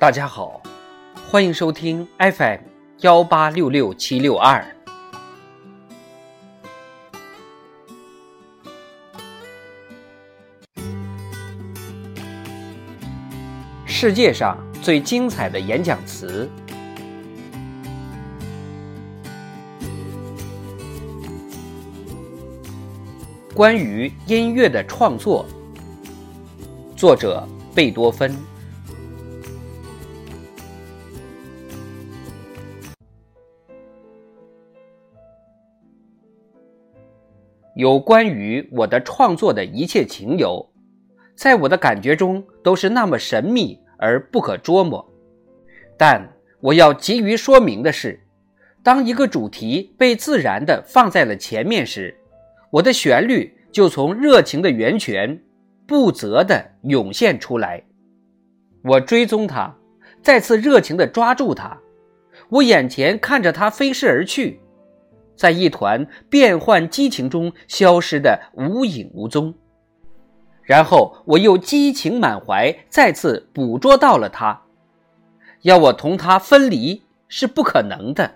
[0.00, 0.62] 大家好，
[1.28, 2.60] 欢迎收听 FM
[3.00, 4.64] 幺八六六七六二。
[13.84, 16.48] 世界上最精彩的演讲词，
[23.52, 25.44] 关于音乐的创作，
[26.94, 27.44] 作者
[27.74, 28.32] 贝多芬。
[37.78, 40.68] 有关于我的创作的一切情由，
[41.36, 45.08] 在我的感觉中都是那么神秘而不可捉摸。
[45.96, 46.28] 但
[46.58, 48.20] 我要急于说明的是，
[48.82, 52.16] 当一个主题被自然地放在了前面时，
[52.70, 55.40] 我的旋律就从热情的源泉
[55.86, 57.84] 不择地涌现出来。
[58.82, 59.72] 我追踪它，
[60.20, 61.78] 再次热情地抓住它，
[62.48, 64.58] 我眼前看着它飞逝而去。
[65.38, 69.54] 在一团变幻激情中消失的无影无踪，
[70.64, 74.62] 然后我又激情满怀，再次捕捉到了它。
[75.62, 78.34] 要我同它分离是不可能的，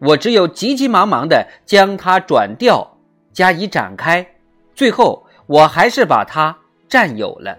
[0.00, 2.98] 我只有急急忙忙地将它转调，
[3.32, 4.26] 加以展开，
[4.74, 7.56] 最后我还是把它占有了。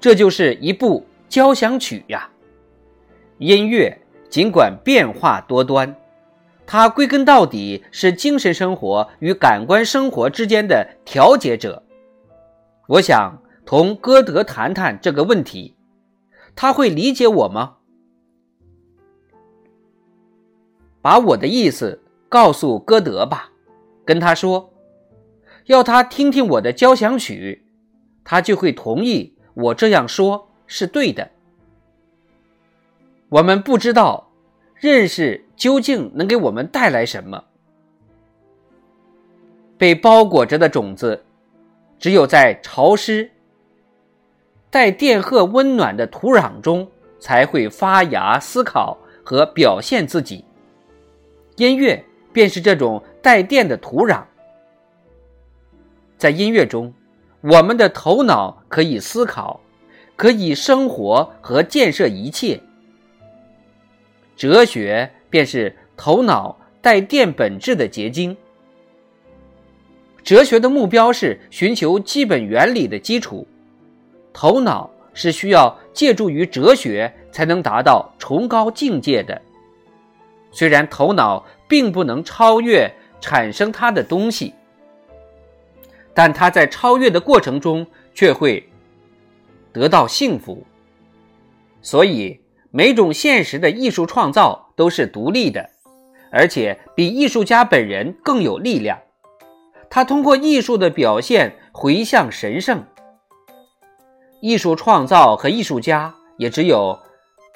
[0.00, 2.30] 这就是一部交响曲呀！
[3.38, 5.92] 音乐尽管变化多端。
[6.66, 11.82] 它归根到底是精神生活与感官生活之间的调节者。
[12.86, 15.74] 我想同歌德谈谈这个问题，
[16.56, 17.76] 他会理解我吗？
[21.02, 23.50] 把我的意思告诉歌德吧，
[24.04, 24.72] 跟他说，
[25.66, 27.66] 要他听听我的交响曲，
[28.24, 31.30] 他就会同意我这样说是对的。
[33.28, 34.30] 我们不知道。
[34.80, 37.42] 认识究竟能给我们带来什么？
[39.76, 41.24] 被包裹着的种子，
[41.98, 43.30] 只有在潮湿、
[44.70, 46.86] 带电荷温暖的土壤中，
[47.18, 50.44] 才会发芽、思考和表现自己。
[51.56, 54.22] 音乐便是这种带电的土壤。
[56.16, 56.92] 在音乐中，
[57.40, 59.60] 我们的头脑可以思考，
[60.16, 62.60] 可以生活和建设一切。
[64.36, 68.36] 哲学便是头脑带电本质的结晶。
[70.22, 73.44] 哲学的目标是寻求基本原理的基础，
[74.32, 79.42] 头脑是需要借助于哲学才能达到崇高境界的。
[80.52, 82.88] 虽然头脑并不能超越
[83.20, 84.54] 产生它的东西，
[86.14, 87.84] 但它在超越的过程中
[88.14, 88.64] 却会
[89.72, 90.64] 得到幸福。
[91.82, 92.38] 所以。
[92.76, 95.70] 每种现实的艺术创造都是独立的，
[96.32, 98.98] 而且比艺术家本人更有力量。
[99.88, 102.84] 他通过艺术的表现回向神圣。
[104.40, 106.98] 艺术创造和艺术家也只有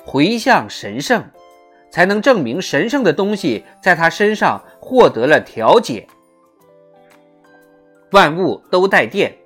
[0.05, 1.25] 回向神圣，
[1.91, 6.07] 才能证明神圣的东西在他身上获得了调节。
[8.13, 9.37] 万物都带电，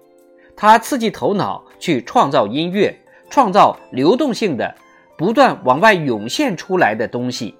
[0.54, 2.94] 他刺激头脑去创造音乐，
[3.30, 4.76] 创造流动性的。
[5.16, 7.54] 不断往外涌现出来的东西，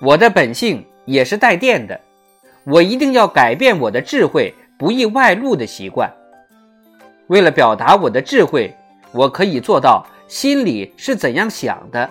[0.00, 2.00] 我的本性也是带电的。
[2.64, 6.10] 我一定要改变我的智慧不易外露的习惯。
[7.26, 8.74] 为了表达我的智慧，
[9.12, 12.08] 我可以做到心里是怎样想的，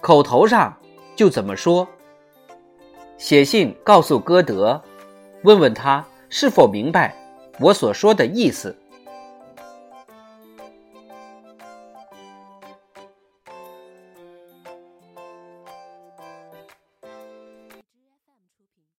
[0.00, 0.74] 口头上
[1.14, 1.86] 就怎么说。
[3.18, 4.80] 写信告诉歌德，
[5.42, 7.14] 问问他是否明白
[7.58, 8.74] 我所说的意思。